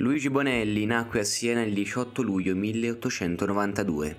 [0.00, 4.16] Luigi Bonelli nacque a Siena il 18 luglio 1892.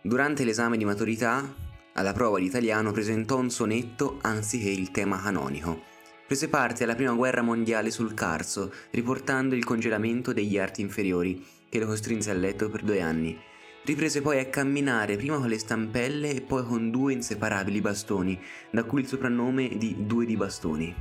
[0.00, 1.54] Durante l'esame di maturità,
[1.92, 5.82] alla prova di italiano presentò un sonetto anziché il tema canonico.
[6.26, 11.78] Prese parte alla prima guerra mondiale sul Carso, riportando il congelamento degli arti inferiori, che
[11.78, 13.38] lo costrinse a letto per due anni.
[13.84, 18.40] Riprese poi a camminare prima con le stampelle e poi con due inseparabili bastoni,
[18.70, 20.94] da cui il soprannome di Due di Bastoni.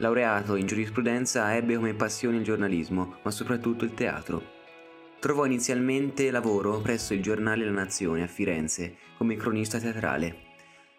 [0.00, 4.56] Laureato in giurisprudenza, ebbe come passione il giornalismo, ma soprattutto il teatro.
[5.18, 10.46] Trovò inizialmente lavoro presso il giornale La Nazione a Firenze come cronista teatrale.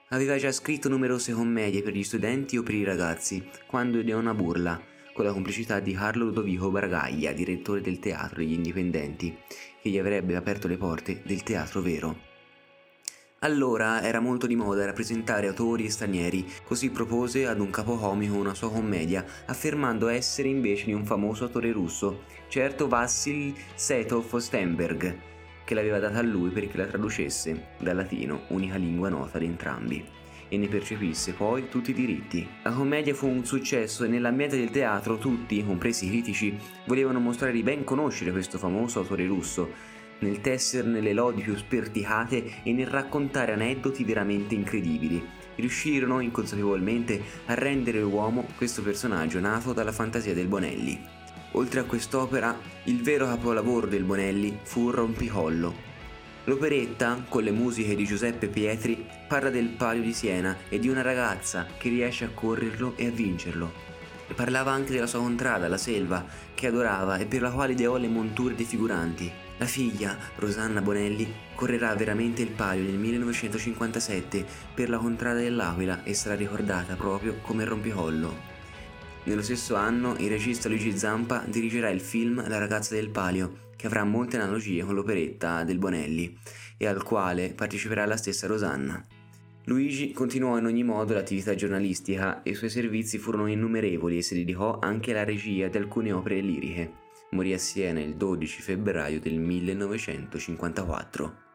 [0.09, 4.33] Aveva già scritto numerose commedie per gli studenti o per i ragazzi, quando ideò una
[4.33, 4.81] burla,
[5.13, 9.33] con la complicità di Carlo Ludovico Baragaglia, direttore del Teatro degli Indipendenti,
[9.81, 12.28] che gli avrebbe aperto le porte del teatro vero.
[13.41, 18.69] Allora era molto di moda rappresentare autori stranieri, così propose ad un capocomico una sua
[18.69, 25.17] commedia, affermando essere invece di un famoso autore russo, certo Vassil Setov Stenberg,
[25.63, 30.05] che l'aveva data a lui perché la traducesse dal latino, unica lingua nota di entrambi,
[30.49, 32.45] e ne percepisse poi tutti i diritti.
[32.63, 37.53] La commedia fu un successo e nell'ambiente del teatro tutti, compresi i critici, volevano mostrare
[37.53, 42.87] di ben conoscere questo famoso autore russo, nel tesserne le lodi più sperticate e nel
[42.87, 45.23] raccontare aneddoti veramente incredibili.
[45.55, 51.17] Riuscirono inconsapevolmente a rendere l'uomo questo personaggio nato dalla fantasia del Bonelli.
[51.53, 55.87] Oltre a quest'opera, il vero capolavoro del Bonelli fu Rompicollo.
[56.45, 61.01] L'operetta, con le musiche di Giuseppe Pietri, parla del palio di Siena e di una
[61.01, 63.71] ragazza che riesce a correrlo e a vincerlo.
[64.35, 68.07] Parlava anche della sua contrada, la selva, che adorava e per la quale ideò le
[68.07, 69.31] monture dei figuranti.
[69.59, 76.13] La figlia, Rosanna Bonelli, correrà veramente il palio nel 1957 per la contrada dell'Aquila e
[76.13, 78.33] sarà ricordata proprio come rompicollo.
[79.25, 83.87] Nello stesso anno il regista Luigi Zampa dirigerà il film La ragazza del palio, che
[83.87, 86.37] avrà molte analogie con l'operetta del Bonelli
[86.77, 89.05] e al quale parteciperà la stessa Rosanna.
[89.65, 94.35] Luigi continuò in ogni modo l'attività giornalistica e i suoi servizi furono innumerevoli e si
[94.35, 97.07] dedicò anche alla regia di alcune opere liriche.
[97.31, 101.48] Morì a Siena il 12 febbraio del 1954.